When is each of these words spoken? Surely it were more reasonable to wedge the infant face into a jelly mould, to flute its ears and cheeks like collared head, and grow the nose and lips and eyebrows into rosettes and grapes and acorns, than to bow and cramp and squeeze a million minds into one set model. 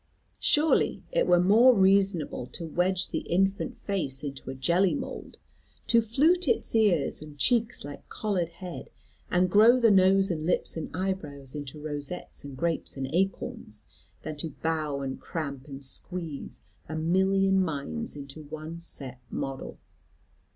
Surely 0.39 1.03
it 1.11 1.27
were 1.27 1.39
more 1.39 1.75
reasonable 1.77 2.47
to 2.47 2.65
wedge 2.65 3.09
the 3.11 3.19
infant 3.19 3.77
face 3.77 4.23
into 4.23 4.49
a 4.49 4.55
jelly 4.55 4.95
mould, 4.95 5.37
to 5.85 6.01
flute 6.01 6.47
its 6.47 6.73
ears 6.73 7.21
and 7.21 7.37
cheeks 7.37 7.83
like 7.83 8.09
collared 8.09 8.49
head, 8.49 8.89
and 9.29 9.51
grow 9.51 9.79
the 9.79 9.91
nose 9.91 10.31
and 10.31 10.47
lips 10.47 10.75
and 10.75 10.89
eyebrows 10.91 11.53
into 11.53 11.79
rosettes 11.79 12.43
and 12.43 12.57
grapes 12.57 12.97
and 12.97 13.13
acorns, 13.13 13.85
than 14.23 14.35
to 14.37 14.49
bow 14.63 15.01
and 15.01 15.21
cramp 15.21 15.67
and 15.67 15.85
squeeze 15.85 16.61
a 16.89 16.95
million 16.95 17.61
minds 17.61 18.15
into 18.15 18.41
one 18.45 18.79
set 18.81 19.19
model. 19.29 19.77